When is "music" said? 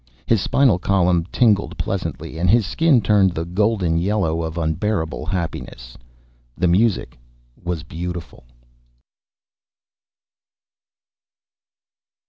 6.67-7.19